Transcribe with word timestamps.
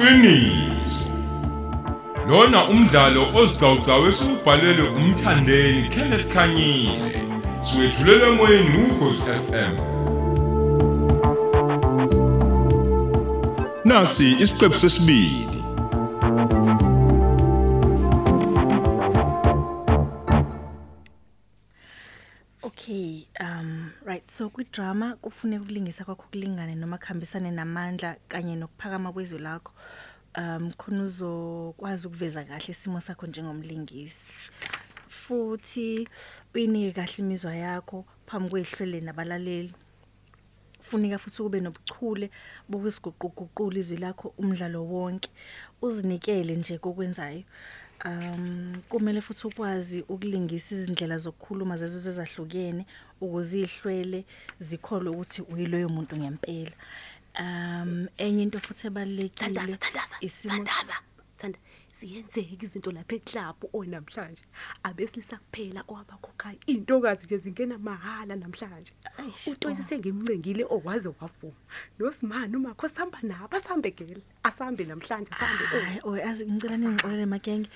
Iqiniso. 0.00 1.10
Lona 2.28 2.60
umdlalo 2.72 3.22
ozicawucawu 3.38 4.06
esubhalelwe 4.08 4.88
umthandeni 4.98 5.88
Kenneth 5.92 6.26
Khanyile. 6.32 7.20
Siwethulela 7.62 8.26
emoyeni 8.32 8.78
ukhosi 8.84 9.30
FM. 9.46 9.74
Nasi 13.84 14.28
isiqephu 14.42 14.78
sesibili. 14.82 15.49
So 24.40 24.48
kwidrama 24.48 25.16
kufuneka 25.16 25.62
ukulingisa 25.62 26.04
kwakho 26.04 26.24
kulingane 26.30 26.74
noma 26.74 26.98
kuhambisane 26.98 27.50
namandla 27.50 28.16
kanye 28.28 28.56
nokuphakama 28.56 29.12
kwezwi 29.12 29.38
lakho. 29.38 29.72
Um 30.38 30.72
khona 30.72 31.04
uzokwazi 31.04 32.06
ukuveza 32.06 32.44
kahle 32.44 32.68
isimo 32.68 33.00
sakho 33.00 33.26
njengomlingisi. 33.26 34.48
Futhi 35.08 36.08
uyinike 36.54 36.92
kahle 36.92 37.14
imizwa 37.18 37.54
yakho 37.54 38.04
phambi 38.26 38.50
kwehlwele 38.50 39.00
nabalaleli. 39.00 39.74
Kufuneka 40.78 41.18
futhi 41.18 41.42
ube 41.42 41.60
nobuchule 41.60 42.30
bokusiguquguqula 42.68 43.78
izwi 43.78 43.96
lakho 43.96 44.32
umdlalo 44.38 44.84
wonke. 44.84 45.28
Uzinikele 45.82 46.56
nje 46.56 46.78
kokwenzayo. 46.78 47.42
Um 48.04 48.82
kumele 48.88 49.20
futhi 49.20 49.46
ukwazi 49.46 50.04
ukulingisa 50.08 50.74
izindlela 50.74 51.18
zokukhuluma 51.18 51.76
zezizwe 51.76 52.10
ezahlukene 52.12 52.82
ukuze 53.20 53.60
ihlwele 53.60 54.24
zikholwe 54.60 55.10
ukuthi 55.10 55.40
uyiloyo 55.52 55.88
muntu 55.88 56.16
ngempela. 56.16 56.76
Um 57.40 58.08
enye 58.18 58.42
into 58.42 58.58
futhi 58.60 58.86
ebalekile 58.86 59.28
Thandaza 59.36 59.76
thandaza 59.76 60.16
isimo 60.20 60.54
thandaza 60.54 60.96
thanda 61.38 61.58
siyenzeka 62.00 62.64
izinto 62.64 62.90
lapha 62.92 63.14
eClub 63.16 63.56
onamhlanje. 63.72 64.42
Abesilisa 64.82 65.36
kuphela 65.36 65.82
owabakhokhayo 65.88 66.58
intokazi 66.66 67.26
nje 67.26 67.36
zingena 67.38 67.78
mahala 67.78 68.36
namhlanje. 68.36 68.92
Eish, 69.18 69.46
uToyisi 69.46 69.82
sengimncengile 69.82 70.64
owaze 70.70 71.08
wavuma. 71.08 71.54
noSimani 71.98 72.56
umakho 72.56 72.88
sihamba 72.88 73.18
nabo 73.22 73.56
asambe 73.56 73.90
gele. 73.90 74.22
Asambe 74.42 74.84
namhlanje 74.84 75.30
sambe 75.34 75.64
hayi 75.84 76.00
oy 76.04 76.22
azi 76.22 76.46
ngicela 76.46 76.76
ningixolele 76.76 77.26
magenge 77.26 77.68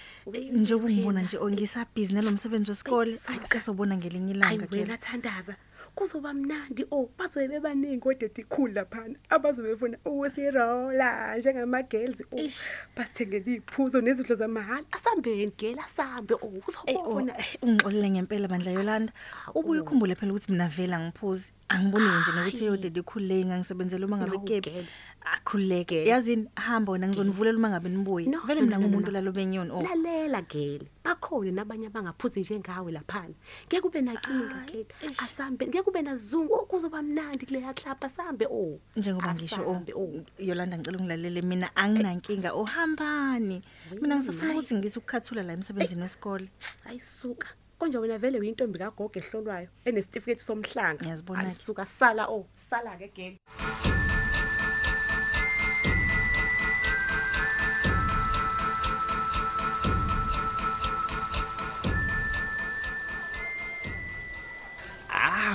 njengoba 0.52 0.86
ungibona 0.86 1.22
nje 1.22 1.38
ongisabhizi 1.38 2.12
nalomsebenzi 2.14 2.70
wesikole 2.70 3.10
Ayi, 3.10 3.20
hayi 3.26 3.40
suka. 3.40 3.58
sizobona 3.60 3.96
ngelinye 3.96 4.34
Hayi 4.40 4.54
ilanga 4.56 4.66
wena 4.76 4.96
ke. 4.96 5.02
thandaza. 5.04 5.56
Kuzoba 5.94 6.32
mnandi. 6.34 6.84
Oh 6.90 7.08
bazobe 7.18 7.48
bebaningi 7.48 8.00
kodwa 8.00 8.28
ekhulu 8.28 8.72
lapha 8.74 9.02
abazobe 9.30 9.68
befuna 9.68 9.96
ukusirola 10.04 11.36
njengama 11.38 11.82
girls. 11.82 12.22
Oh 12.32 12.38
Eish. 12.38 12.60
basithengele 12.96 13.54
iphuzo 13.54 14.00
nezidlo 14.00 14.36
zamahhala 14.36 14.84
asambeni 14.92 15.52
gele 15.58 15.80
asambe. 15.80 16.34
Oh 16.34 16.50
Ey, 16.86 16.96
oh, 16.96 17.08
uzobona. 17.08 17.38
eh, 17.38 17.56
ungixolele 17.62 18.10
ngempela 18.10 18.48
bandla 18.48 18.72
Yolanda. 18.72 19.12
Ubuye 19.54 19.80
ukhumbule 19.80 20.14
phela 20.14 20.32
ukuthi 20.32 20.52
mina 20.52 20.68
vela 20.68 20.98
ngiphuzi 21.00 21.48
angiboni 21.68 22.04
nje 22.06 22.32
nokuthi 22.32 22.64
yodede 22.64 23.00
ikhulule 23.00 23.44
ngangisebenzela 23.44 24.06
uma 24.06 24.16
ngabe 24.18 24.36
No, 24.36 24.44
kebi 24.44 24.70
girl. 24.70 24.84
akhululeke 25.24 25.94
Girl. 25.94 26.08
yazini 26.08 26.48
hamba 26.56 26.92
wena 26.92 27.08
ngizonivulela 27.08 27.58
uma 27.58 27.70
ngabe 27.70 27.88
nibuye 27.88 28.26
No, 28.26 28.40
vele 28.40 28.60
no, 28.60 28.66
mina 28.66 28.76
no, 28.78 28.82
no, 28.82 28.88
ngumuntu 28.88 29.06
no. 29.10 29.12
lalo 29.12 29.32
benyoni 29.32 29.70
oh. 29.70 29.82
Lalela 29.82 30.42
gele 30.42 30.86
bakhona 31.04 31.50
nabanye 31.52 31.86
abangaphuzi 31.86 32.40
njengawe 32.40 32.92
laphana. 32.92 33.34
Ngeke 33.66 33.80
kube 33.80 34.00
nakinga 34.00 34.54
Hayi, 34.54 34.72
gele 34.72 34.86
eish. 35.02 35.22
asambe 35.22 35.66
ngeke 35.66 35.82
kube 35.82 36.02
nazungu 36.02 36.54
oh, 36.54 36.66
kuzoba 36.66 37.02
mnandi 37.02 37.46
kuleya 37.46 37.74
club 37.74 37.96
asambe 38.04 38.46
oh. 38.46 38.78
Njengoba 38.96 39.34
ngisho 39.34 39.56
oh 39.56 39.70
Asambe, 39.70 39.92
oh. 39.96 40.20
Yolanda 40.38 40.76
ngicela 40.78 40.98
ungilalele. 40.98 41.42
Mina 41.42 41.76
anginankinga. 41.76 42.52
Ohambani 42.52 43.62
mina 44.00 44.16
ngisafuna 44.16 44.44
hayi. 44.44 44.58
ukuthi 44.58 44.74
ngise 44.74 44.98
ukukhathula 44.98 45.42
la 45.42 45.52
emsebenzini 45.52 46.02
wesikole. 46.02 46.48
Ayisuka 46.84 47.48
konje 47.78 47.98
wena 47.98 48.18
vele 48.22 48.36
uyintombi 48.42 48.78
kagogo 48.82 49.18
ehlolwayo 49.20 49.68
enesitifiketi 49.88 50.42
somhlanga 50.48 51.02
Ngiyazibona 51.02 51.40
ke. 51.42 51.46
ayisuka 51.46 51.84
sala 51.98 52.24
oh 52.36 52.44
sala 52.70 52.92
ke 53.00 53.08
gele 53.16 53.38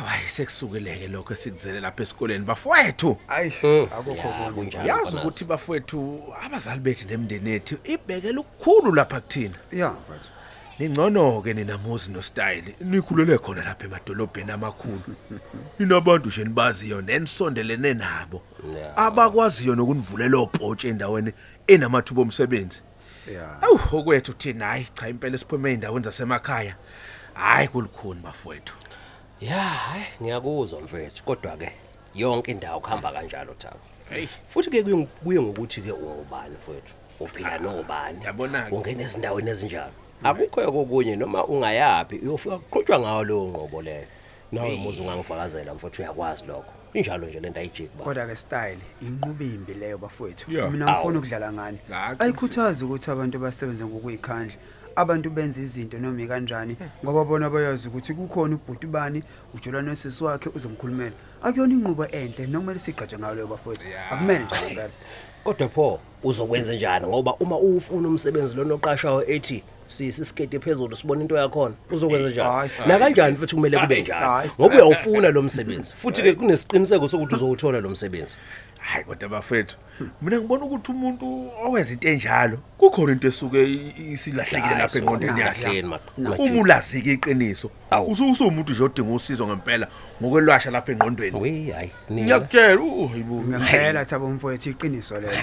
hayi 0.06 0.29
sekusukeleke 0.29 1.08
lokho 1.08 1.34
esikuzele 1.34 1.79
lapha 1.79 2.03
esikoleni 2.03 2.46
bafowethu 2.46 3.18
Ayi, 3.28 3.53
Mm. 3.63 3.88
akukho 3.91 4.12
Ya, 4.28 4.34
konke. 4.34 4.52
kunjalo. 4.56 4.88
yazi 4.88 5.02
Mfanazi. 5.02 5.18
ukuthi 5.18 5.46
bafowethu 5.46 6.24
abazali 6.41 6.79
bethu 6.79 7.08
nemndeni 7.08 7.50
yethu 7.50 7.78
ibhekela 7.84 8.40
ukukhulu 8.41 8.96
lapha 8.96 9.19
kuthina 9.22 9.58
Ya, 9.72 9.90
mfethu. 9.91 10.29
Ningcono-ke 10.79 11.53
ninamuzi 11.53 12.12
nostyle 12.12 12.75
nikhulele 12.81 13.38
khona 13.38 13.63
lapha 13.63 13.85
emadolobheni 13.85 14.51
amakhulu 14.51 15.01
ninabantu 15.79 16.28
nje 16.29 16.44
nibaziyo 16.44 17.01
nenisondelene 17.01 17.94
nabo 17.94 18.41
Ya. 18.79 18.97
abakwaziyo 18.97 19.75
nokunivulela 19.75 20.38
obhotshe 20.38 20.88
endaweni 20.90 21.34
enamathuba 21.67 22.22
omsebenzi 22.22 22.81
Ya. 23.34 23.62
awu 23.62 23.79
okwethu 23.91 24.34
thina 24.34 24.66
hayi 24.66 24.88
cha 24.94 25.09
impela 25.09 25.38
siphume 25.38 25.69
ey'ndaweni 25.72 26.06
zasemakhaya 26.06 26.75
hhayi 27.34 27.67
kulukhuni 27.67 28.22
bafowethu 28.22 28.73
Ya, 29.41 29.63
hayi 29.63 30.06
ngiyakuzwa 30.22 30.81
mfethu, 30.81 31.23
kodwa 31.23 31.57
ke 31.57 31.72
yonke 32.16 32.51
indawo 32.51 32.79
kuhamba 32.79 33.11
kanjalo 33.11 33.53
Thabo. 33.53 33.79
Hey. 34.09 34.28
Futhi 34.50 34.69
ke 34.69 34.84
kuye 34.84 35.06
kuye 35.23 35.41
ngokuthi 35.41 35.81
ke 35.81 35.91
ungubani 35.91 36.56
mfethu. 36.56 36.94
Uphila 37.19 37.57
nobani? 37.57 38.25
Yabona-ke. 38.25 38.75
Ungena 38.75 39.03
ezindaweni 39.03 39.50
ezinjalo. 39.50 39.91
Akukho 40.24 40.72
kokunye 40.72 41.16
noma 41.16 41.46
ungayapi 41.46 42.16
uyofika 42.16 42.57
kuqhutshwa 42.57 43.00
ngawo 43.00 43.24
leyo 43.24 43.44
ngqobo 43.44 43.81
leyo. 43.81 44.07
Nawe 44.52 44.75
muzi 44.75 45.02
ungangifakazela 45.02 45.74
mfethu 45.74 46.02
uyakwazi 46.02 46.46
lokho. 46.46 46.74
Injalo 46.94 47.28
nje 47.28 47.40
lento 47.40 47.59
ayijiki 47.59 47.90
ba. 47.97 48.03
Kodwa 48.03 48.28
ke 48.28 48.35
style 48.35 48.81
inqubo 49.02 49.44
imbi 49.44 49.74
leyo 49.74 49.97
bafowethu. 49.97 50.52
Ya. 50.52 50.69
Mina 50.69 50.85
Awu. 50.88 50.96
ngifuna 50.96 51.19
ukudlala 51.19 51.53
ngani. 51.53 51.78
Ngaqinisile. 51.90 52.24
Ayikhuthaza 52.24 52.85
ukuthi 52.85 53.12
abantu 53.12 53.40
basebenze 53.40 53.85
ngokuyikhandla. 53.85 54.56
Abantu 54.96 55.29
benza 55.29 55.62
izinto 55.62 55.97
noma 56.00 56.22
ikanjani 56.22 56.78
ngoba 57.03 57.25
bona 57.25 57.50
bayazi 57.50 57.88
ukuthi 57.88 58.13
kukhona 58.13 58.56
ubhuti 58.56 58.88
bani 58.88 59.24
ujulana 59.53 59.90
nosisi 59.90 60.24
wakhe 60.24 60.50
uzomkhulumela. 60.56 61.16
Akuyona 61.44 61.74
inqubo 61.74 62.06
enhle 62.06 62.47
nokumele 62.47 62.79
siqhaje 62.79 63.18
ngayo 63.18 63.35
leyo 63.35 63.47
bafowethu. 63.47 63.88
Ya. 63.88 64.12
Akumele 64.12 64.46
nje 64.46 64.56
ngempela. 64.66 64.91
Kodwa 65.44 65.69
pho 65.69 66.00
uzokwenza 66.24 66.74
njani 66.74 67.08
ngoba 67.08 67.35
uma 67.35 67.58
ufuna 67.58 68.08
umsebenzi 68.08 68.56
lo 68.56 68.63
noqashayo 68.63 69.24
ethi 69.28 69.63
sisisikete 69.89 70.59
phezulu 70.59 70.95
sibona 70.95 71.22
into 71.22 71.35
yakhona 71.38 71.75
uzokwenza 71.91 72.29
njani 72.29 72.50
Hayi, 72.50 72.69
Style. 72.69 72.88
na 72.88 73.00
kanjani 73.00 73.38
futhi 73.38 73.55
kumele 73.55 73.77
kube 73.79 74.01
njalo 74.01 74.25
Hayi, 74.27 74.50
Style. 74.50 74.63
ngoba 74.69 74.75
uyawufuna 74.75 75.29
lo 75.29 75.41
msebenzi 75.41 75.94
futhi 75.94 76.22
ke 76.22 76.33
kunesiqiniseko 76.33 77.07
sokuthi 77.07 77.35
uzowuthola 77.35 77.79
lo 77.81 77.89
msebenzi 77.89 78.38
hayi 78.79 79.03
kodwa 79.05 79.29
bafethu 79.29 79.78
mina 80.22 80.38
ngibona 80.39 80.66
ukuthi 80.66 80.91
umuntu 80.91 81.51
owenza 81.66 81.94
into 81.94 82.07
enjalo 82.09 82.57
kukhona 82.78 83.11
into 83.13 83.28
esuke 83.28 83.63
i- 83.63 83.94
isilahlekile 84.13 84.75
lapha 84.78 84.97
engqondweni 84.99 85.41
yakhe 85.41 85.61
Kahleni, 85.63 85.88
ma- 85.88 85.99
Na. 86.17 86.29
majini. 86.29 86.51
uma 86.51 86.61
ulazike 86.61 87.11
iqiniso 87.13 87.72
Awu. 87.91 88.11
usuwumuntu 88.11 88.72
nje 88.73 88.83
odinga 88.83 89.13
usizo 89.13 89.47
ngempela 89.47 89.88
ngokwelwasha 90.22 90.72
lapha 90.72 90.91
engqondweni 90.91 91.39
we 91.39 91.72
hayi 91.72 91.91
nina 92.09 92.23
ngiyakutshela 92.25 92.81
uh, 92.81 93.11
hayibo 93.11 93.35
Ngempela 93.44 94.05
thabo 94.05 94.29
mfowethu 94.29 94.69
iqiniso 94.69 95.19
lelo. 95.19 95.33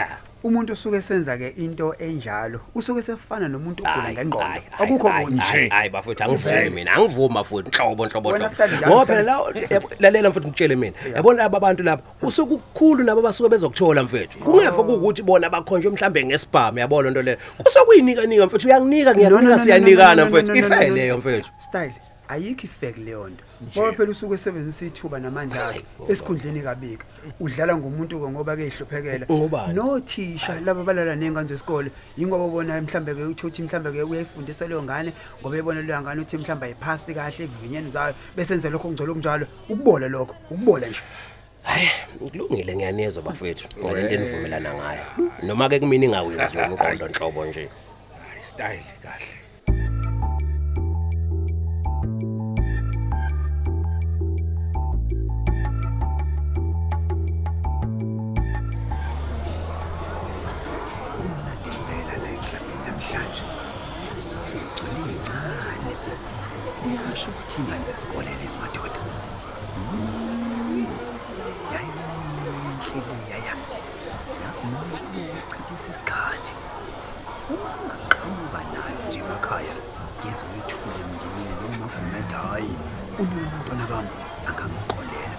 Ha. 0.42 0.48
Umuntu 0.48 0.72
osuke 0.72 1.02
senza 1.02 1.36
ke 1.38 1.48
into 1.56 1.94
enjalo 1.98 2.60
usuke 2.74 3.02
sefana 3.02 3.48
nomuntu 3.48 3.82
ogula 3.82 3.92
Hayi, 4.02 4.14
ngengqondo. 4.16 4.46
hayi, 4.46 4.62
hayi, 4.70 4.90
Akukho 4.90 5.08
hayi, 5.08 5.26
kunje. 5.26 5.40
hayi, 5.42 5.68
hayi 5.68 5.90
bafethu 5.90 6.24
angivumi 6.24 6.70
mina 6.70 6.92
angivumi 6.92 7.44
futhi 7.44 7.70
nhlobo 7.70 8.06
nhlobo 8.06 8.28
Wena 8.28 8.38
nhlobo. 8.48 8.54
Stanley, 8.54 8.78
ngoba 8.86 9.06
phela 9.06 9.38
Stanley. 9.40 9.62
la 9.62 9.68
yabo- 9.68 9.90
lalela 10.00 10.30
mfethu 10.30 10.48
ngitshele 10.48 10.76
mina 10.76 10.96
yabona 11.14 11.42
laba 11.42 11.60
bantu 11.60 11.82
lapha 11.82 12.02
usuke 12.22 12.54
ukukhulu 12.54 13.04
nabo 13.04 13.22
basuke 13.22 13.48
bezokuthola 13.50 14.02
mfethu 14.02 14.38
kungeve 14.38 14.70
kuwukuthi 14.70 15.22
bona 15.22 15.50
bakhonjwe 15.50 15.90
mhlambe 15.92 16.24
ngesibhamu 16.24 16.78
yabona 16.78 17.08
into 17.08 17.22
leyo 17.22 17.38
kusokuyinika 17.64 18.26
nika 18.26 18.46
mfethu 18.46 18.66
uyanginika 18.68 19.12
No, 19.12 19.18
no, 19.30 19.40
no, 19.40 19.40
ngiyakunika 19.40 19.50
no, 19.50 19.56
no, 19.58 19.64
siyanikana 19.64 20.14
no, 20.14 20.24
no, 20.24 20.30
mfethu 20.30 20.52
no, 20.54 20.60
no, 20.60 20.68
no, 20.68 20.76
ife 20.76 20.88
no. 20.88 20.94
leyo 20.96 21.18
mfethu 21.18 21.50
Style 21.58 21.94
ayikho 22.28 22.64
ifake 22.64 23.00
leyo 23.00 23.28
nto. 23.28 23.44
Ngoba 23.72 23.92
phela 23.92 24.10
usuke 24.10 24.34
esebenzisa 24.34 24.86
ithuba 24.86 25.18
namandla 25.18 25.68
akhe 25.68 25.84
esikhundleni 26.08 26.60
kabika. 26.60 27.04
Udlala 27.40 27.76
ngomuntu 27.76 28.20
ke 28.20 28.26
ngoba 28.30 28.56
ke 28.56 28.66
ihluphekela. 28.66 29.26
Ngobani? 29.30 29.74
Nothisha 29.74 30.60
laba 30.60 30.84
balala 30.84 31.16
nengane 31.16 31.48
zesikole 31.48 31.90
ingoba 32.18 32.48
bona 32.48 32.80
mhlambe 32.82 33.14
ke 33.14 33.22
uthothi 33.32 33.62
mhlambe 33.62 33.92
ke 33.92 34.02
uyayifundisa 34.02 34.68
leyo 34.68 34.82
ngane 34.82 35.12
ngoba 35.40 35.56
ebona 35.56 35.82
leyo 35.82 36.00
ngane 36.02 36.20
uthi 36.20 36.36
mhlambe 36.36 36.66
ayiphasi 36.66 37.14
kahle 37.14 37.44
evivinyeni 37.44 37.90
zayo 37.90 38.14
bese 38.36 38.54
enze 38.54 38.70
lokho 38.70 38.88
ngicela 38.88 39.10
okunjalo 39.12 39.46
ukubole 39.68 40.08
lokho 40.08 40.34
ukubole 40.50 40.88
nje. 40.90 41.02
hayi 41.62 41.88
kulungile 42.18 42.76
ngiyanezwa 42.76 43.22
bafethu 43.22 43.66
ngalento 43.78 44.14
enivumelana 44.14 44.70
ngayo 44.74 45.06
noma 45.42 45.68
ke 45.68 45.80
kumina 45.80 46.06
ingawenzi 46.06 46.56
lo 46.56 46.68
mqondo 46.72 47.08
nhlobo 47.08 47.46
nje 47.46 47.64
hayi 48.30 48.44
style 48.44 48.86
kahle 49.02 49.45
ingane 67.58 67.84
zesikole 67.84 68.30
lezi 68.40 68.58
madoda 68.58 69.00
yayinhle 71.72 73.00
leya 73.28 73.54
yazi 74.42 74.66
noma 74.72 74.96
ukuchithisa 74.96 75.90
isikhathi. 75.90 76.52
Uma 77.52 77.70
ngaqhamuka 77.86 78.60
nayo 78.74 79.00
nje 79.08 79.18
emakhaya 79.24 79.74
ngizoyithula 80.18 80.94
emndenini 81.02 81.54
noma 81.62 81.86
kumeda 81.94 82.38
hayi 82.48 82.72
unabantwana 83.22 83.84
bami 83.90 84.16
angangixolela. 84.48 85.38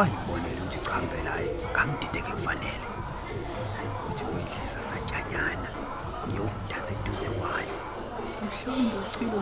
Ayibonele 0.00 0.60
ukuthi 0.62 0.78
cha 0.84 0.96
mpela 1.02 1.30
hayi 1.30 1.48
ngangidideke 1.72 2.32
kufanele 2.36 2.67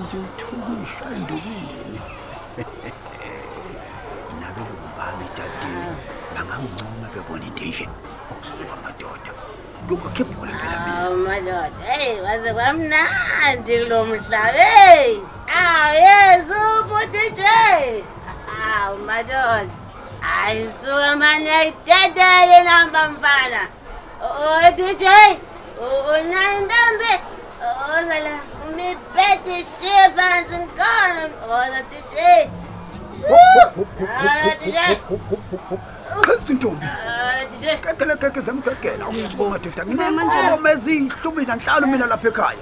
nje 0.06 0.16
uthukisha 0.16 1.04
endubini 1.16 2.00
nabelungu 4.40 4.88
bami 4.98 5.24
ejadini 5.28 5.92
bangangincoma 6.34 7.06
bebona 7.14 7.44
into 7.44 7.64
enje 7.64 7.88
okusuka 8.30 8.72
amadoda 8.78 9.30
kukwakhe 9.88 10.22
ibhola 10.22 10.52
phela 10.60 10.78
madoda, 11.26 11.84
hey 11.86 12.20
waze 12.20 12.52
kwamnandi 12.54 13.78
kulo 13.78 14.04
mhlaba. 14.04 14.58
Hey! 14.58 15.20
Aw 15.58 15.92
yes, 16.06 16.46
upo 16.50 16.98
DJ. 17.12 17.42
Aw 18.62 18.96
madoda. 19.08 19.74
Ayisuka 20.22 21.16
manje 21.16 21.50
ayidedele 21.50 22.62
namba 22.64 23.08
mfana. 23.08 23.62
O 24.22 24.70
DJ, 24.76 25.04
unantambe. 26.14 27.12
Ozala 27.94 28.55
ngibhede 28.72 29.56
shibanzi 29.76 30.56
ngikona. 30.58 31.22
Oza 31.44 31.80
DJ. 31.90 32.14
Ala 33.26 34.54
DJ. 34.60 34.76
ezintombi 36.34 36.86
Ala 36.86 37.44
DJ. 37.44 37.64
kekele 37.80 38.16
keke 38.16 38.40
zemgegela 38.40 39.08
usuka 39.08 39.44
madoda 39.50 39.82
nginenkomo 39.86 40.68
eziyihlumi 40.68 41.42
nanhlanu 41.46 41.86
mina 41.86 42.06
lapha 42.06 42.28
ekhaya 42.28 42.58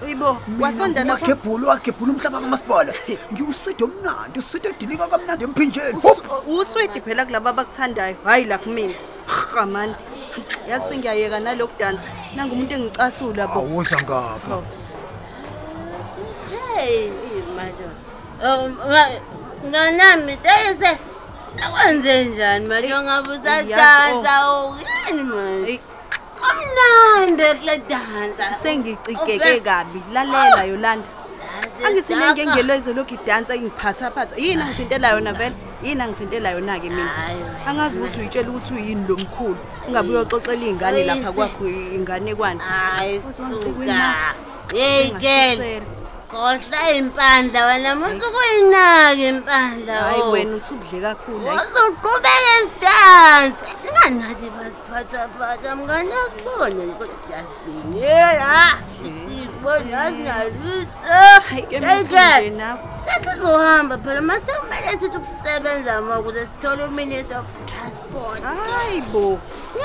wagebhula 1.11 1.69
wagebhula 1.69 2.13
umhlaba 2.13 2.41
kamasipala 2.41 2.93
ngiwuswidi 3.33 3.85
omnandi 3.85 4.39
uswidi 4.39 4.69
edilika 4.69 5.07
kamnandi 5.09 5.45
emphinjeni! 5.45 5.99
Uswidi 6.47 7.01
phela 7.01 7.27
kulabo 7.27 7.49
abakuthandayo, 7.49 8.17
hayi 8.25 8.45
la 8.45 8.59
kumina. 8.59 8.95
Ha 9.27 9.67
man. 9.67 9.95
Yazi 10.69 10.89
sengiyayeka 10.89 11.41
naloku 11.41 11.79
dance. 11.79 12.05
Nanga 12.37 12.53
umuntu 12.53 12.75
engicasula 12.75 13.47
bo. 13.47 13.61
awuza 13.61 13.97
ngapha 14.03 14.63
Hey, 16.55 17.11
madoda. 17.57 17.95
Oh, 18.45 18.69
ma- 18.69 19.21
nganami 19.71 20.37
tayise 20.37 20.99
sakwenze 21.57 22.25
njani 22.25 22.67
manje 22.67 23.03
ngabe 23.03 23.31
usadansa 23.31 24.35
uyini 24.69 25.23
manje? 25.23 25.67
Hey, 25.67 25.79
Kamnandi 26.41 27.45
kule 27.59 27.79
dansa. 27.89 28.55
sengicikeke 28.63 29.61
kabi. 29.61 30.03
Lalela 30.13 30.65
Yolanda. 30.65 31.09
Angithi 31.87 32.15
nenge 32.15 32.47
ngelweze 32.47 32.93
lokhu 32.93 33.15
idansa 33.15 33.55
ingiphatha 33.55 34.11
phatha. 34.11 34.37
Yini 34.37 34.63
angithintela 34.63 35.09
yona 35.11 35.33
vele? 35.33 35.55
Yini 35.83 36.03
angithintela 36.03 36.51
yona 36.51 36.81
ke 36.81 36.89
mina? 36.89 37.09
Hayi, 37.09 37.39
Angazi 37.67 37.99
ukuthi 37.99 38.19
uyitshela 38.21 38.51
ukuthi 38.51 38.75
uyini 38.75 39.05
lo 39.09 39.15
mkhulu. 39.17 39.57
Ungabe 39.89 40.09
uyoxoxela 40.09 40.67
ingane 40.67 41.05
lapha 41.05 41.33
kwakho 41.33 41.67
ingane 41.69 42.35
kwani. 42.35 42.61
Hayi 42.61 43.15
Wazwangicikwe 43.17 43.87
suka. 43.87 43.95
na? 43.95 44.15
Hey 44.73 45.11
girl, 45.11 45.83
Engashisela. 46.31 46.35
khohla 46.35 46.91
impandla 46.93 47.67
wena 47.67 47.95
musu 47.97 48.27
kuyinaka 48.35 49.23
impandla. 49.31 49.95
Hayi 49.95 50.23
oh. 50.23 50.31
wena 50.31 50.57
usudle 50.57 51.01
kakhulu. 51.01 51.47
hayi. 51.47 51.59
Uzoqhubeka 51.59 52.53
isidansi. 52.61 53.77
Ndingangathi 53.81 54.51
basiphatha 54.51 55.29
phatha 55.39 55.77
mngane 55.77 56.15
asibone 56.15 56.85
nje 56.85 56.95
kodwa 56.99 57.17
siyazibinela. 57.27 58.79
Sibona 59.29 60.11
singalutho. 60.11 61.15
Hayi 61.51 61.63
ke 61.63 61.81
Hey 61.81 62.01
mthunje 62.03 62.09
girl, 62.09 62.51
nawe. 62.57 62.81
sesizohamba 63.05 63.99
phela 63.99 64.21
mase 64.21 64.53
kumele 64.53 64.99
sithi 64.99 65.17
ukusebenza 65.17 66.01
ma 66.03 66.19
ukuze 66.19 66.47
sithole 66.47 66.85
uminister 66.85 67.39
of 67.39 67.47
transport. 67.67 68.43
Hayi 68.43 69.01
bo. 69.01 69.39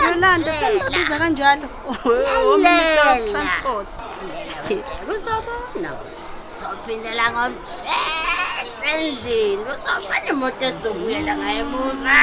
Yolanda 0.04 0.54
sengabiza 0.54 1.18
kanjalo. 1.18 1.70
Oh, 1.88 2.58
Minister 2.58 3.10
of 3.10 3.32
Transport. 3.32 3.88
uzobona 5.10 5.92
sophindela 6.90 7.26
ngomthetho 7.34 7.98
endlini 8.92 9.64
uzobona 9.74 10.28
imoto 10.32 10.64
esizobuyela 10.70 11.34
ngayo 11.40 11.62
emuva. 11.66 12.22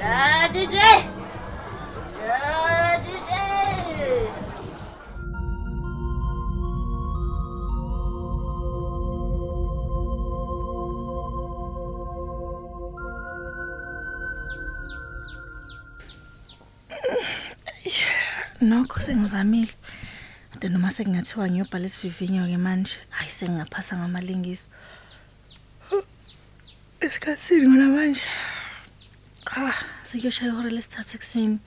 La 0.00 0.48
DJ 0.52 0.76
la 2.28 2.40
DJ 3.04 3.30
nokho 18.68 18.96
sengizamile. 19.04 19.74
Kodwa 20.56 20.70
noma 20.70 20.90
sekungathiwa 20.90 21.50
ngiyobhala 21.50 21.86
isivivinyo-ke 21.86 22.56
manje 22.56 22.96
hhayi 23.10 23.30
sengingaphasa 23.30 23.92
ngamalengiso. 23.96 24.68
Esikhathini 27.04 27.68
ngona 27.68 27.88
manje? 27.92 28.24
Ah 29.52 29.76
sekuyoshaya 30.08 30.52
ihora 30.52 30.70
lesithathu 30.72 31.12
ekuseni. 31.16 31.60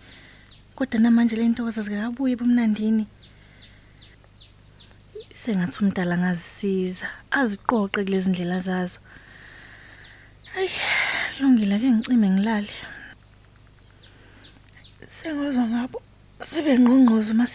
Kodwa 0.75 0.97
namanje 0.99 1.35
le 1.37 1.45
ntokoza 1.47 1.85
zikakabuye 1.85 2.33
ebumnandini. 2.33 3.05
Sengathi 5.41 5.77
umdala 5.81 6.15
angazisiza 6.17 7.07
aziqoqe 7.39 8.01
kulezi 8.05 8.29
ndlela 8.29 8.59
zazo. 8.59 8.99
Hayi 10.53 10.69
lungile 11.39 11.77
ke 11.81 11.87
ngicime 11.93 12.27
ngilale. 12.29 12.73
Sengozwa 15.15 15.65
ngabo 15.69 15.97
sibe 16.49 16.73
ngqongqozo 16.79 17.33
uma 17.33 17.45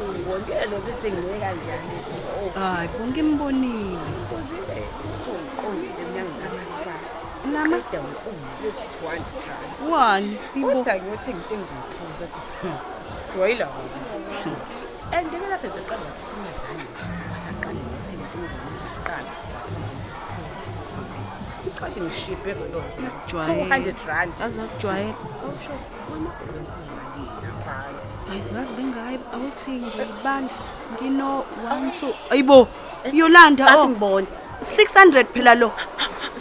Ngibonile 0.00 0.76
bese 0.86 1.10
ngiceke 1.12 1.38
kanjani 1.40 1.92
isibuko. 1.98 2.58
Hayi 2.60 2.88
bonke 2.88 3.20
imbonile. 3.20 3.98
Uzile 4.36 4.78
soqondise 5.24 6.02
emnyango 6.02 6.34
kamasipala. 6.42 7.08
Nama 7.52 7.76
Kodwa 7.76 8.00
umkhulu 8.00 8.46
lezi 8.62 8.82
200 9.04 9.48
rand. 9.48 9.72
one 9.92 10.38
ibo. 10.54 10.80
Uthi 10.80 10.90
ngiyothenga 11.00 11.40
into 11.40 11.54
engizophuza 11.54 12.24
athi 12.24 12.40
joyila 13.32 13.66
wona. 13.66 13.98
And 15.12 15.30
ke 15.30 15.36
lapha 15.52 15.68
ukukhuluma 16.04 16.50
dlani. 16.58 16.86
Wathi 17.32 17.48
aqale 17.52 17.80
ngiyothenga 17.86 18.24
into 18.24 18.36
engizokudla 18.38 18.88
kuqala. 18.94 19.32
Ucathi 21.66 22.00
ngishiphe 22.00 22.50
ngalondla. 22.56 23.10
Jwayele. 23.28 23.64
200 23.64 24.06
rand. 24.08 24.32
Azokujwayela. 24.44 25.14
Awusho 25.44 25.74
wena 26.10 26.30
ubenza 26.42 26.76
imali 26.88 27.24
lapha. 27.42 27.76
Hayi 28.30 28.42
ngazi 28.52 28.72
bengayi 28.78 29.18
awuthi 29.34 29.70
ngibanda 29.70 30.54
ngino 30.94 31.44
1 31.66 31.90
2 31.98 32.14
ayibo 32.30 32.68
Yolanda 33.12 33.66
Athi 33.66 33.86
oh. 33.86 33.90
ngibone. 33.90 34.26
600 34.62 35.24
phela 35.34 35.54
lo. 35.54 35.72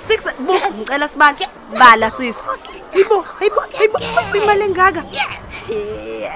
6 0.09 0.45
bu 0.45 0.53
ngicela 0.53 1.07
sibanda 1.07 1.45
bala 1.79 2.11
sisi 2.11 2.45
Yibo 2.95 3.21
hayibo 3.21 3.61
hayibo 3.77 3.97
imali 4.37 4.63
engaka. 4.63 5.01
Yes 5.11 5.49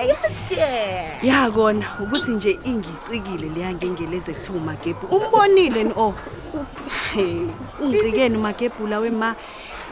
ayaske 0.04 0.58
Ya 1.22 1.52
kona 1.52 1.86
ukuthi 2.00 2.32
nje 2.32 2.60
ingicikile 2.64 3.50
leya 3.56 3.74
ngengeleze 3.74 4.34
kuthiwa 4.34 4.58
umagebhu 4.58 5.06
umbonile 5.16 5.84
ni 5.84 5.94
oh. 5.98 6.14
Hey, 7.14 7.48
ungicikeni 7.82 8.38
umagebhu 8.38 8.88
la 8.88 9.00
wema 9.00 9.36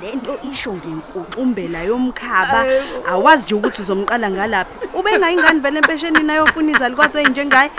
lento 0.01 0.39
isho 0.51 0.73
ngenkuqumbela 0.73 1.83
yomkhaba 1.83 2.65
awazi 3.07 3.43
nje 3.45 3.55
ukuthi 3.55 3.81
uzomqala 3.81 4.29
ngalaphi 4.29 4.87
ube 4.97 5.11
ngayingani 5.19 5.59
vele 5.59 5.77
empesheni 5.79 6.23
nayofuna 6.23 6.71
izalikwazi 6.71 7.17
enjengaye 7.19 7.71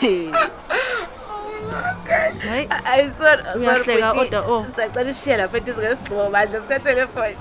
Hey. 0.00 0.30
Hayi 2.48 2.68
Ay 2.84 3.08
sorry 3.10 3.42
Uyahleka, 3.56 4.12
Bhuti. 4.14 4.30
kodwa, 4.30 4.40
oh. 4.56 4.64
Sisacela 4.64 5.10
ushiye 5.10 5.36
lapha 5.36 5.56
eduze 5.58 5.80
kwesigxobo 5.82 6.30
bandla 6.30 6.60
sika 6.60 6.78
telefone. 6.80 7.36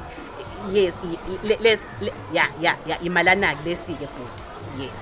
Yes, 0.72 0.94
i- 1.04 1.20
i- 1.34 1.48
le- 1.48 1.58
les 1.62 1.80
le- 2.02 2.14
ya 2.34 2.46
ya 2.62 2.76
ya 2.86 3.00
imalanaki 3.02 3.70
lesike 3.70 4.08
bhuti. 4.16 4.44
Yes. 4.80 5.02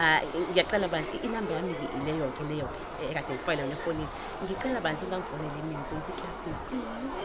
Ah 0.00 0.20
ngiyacela 0.50 0.88
bandla 0.88 1.14
inamba 1.22 1.52
yami 1.54 1.74
ke 1.74 1.86
ileyo 2.02 2.26
ke 2.36 2.42
leyo 2.50 2.68
ke 2.98 3.10
ekade 3.10 3.34
ngifayile 3.34 3.62
yona 3.62 3.74
efonini. 3.74 4.08
Ngicela 4.44 4.80
bandla 4.80 5.02
ungangifonele 5.06 5.62
mina 5.68 5.84
so 5.84 5.94
ngiseklasini 5.96 6.56
please. 6.68 7.20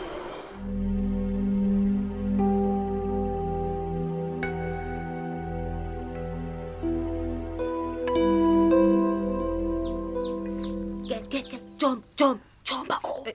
Jump 12.68 12.88
jumpa 12.88 13.00
oh. 13.04 13.26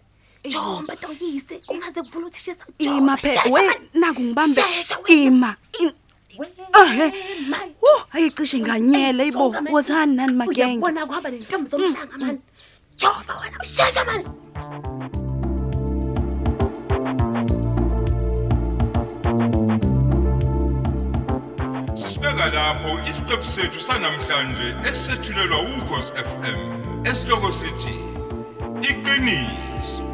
Jomba 0.44 0.96
toyise 0.96 1.60
ungaze 1.68 2.02
kuvula 2.02 2.26
uthisha 2.26 2.56
ima 2.78 3.16
phe 3.16 3.50
we 3.50 3.62
naku 3.94 4.20
ngibambe. 4.20 4.62
ima. 5.08 5.56
In- 5.80 5.92
ahe 6.72 7.06
uh 7.82 8.14
ayicishe 8.14 8.60
nganyele 8.60 9.28
ibo 9.28 9.54
wozani 9.70 10.16
nani 10.16 10.32
magenge? 10.32 10.84
Uyabona 10.84 11.06
kuhamba 11.06 11.30
nentombi 11.30 11.68
zomhlanga 11.68 12.18
mani. 12.18 12.40
Jomba 12.98 13.32
wena 13.40 13.58
ushesha 13.62 14.04
mani. 14.04 14.24
Sisibeka 21.94 22.50
lapho 22.50 22.90
isiqephu 23.10 23.44
sethu 23.44 23.80
sanamhlanje 23.80 24.74
esethulelwa 24.88 25.58
ukhosi 25.62 26.12
FM. 26.12 26.58
Esihloko 27.06 27.52
sithi 27.52 28.12
iqiniso. 28.90 30.12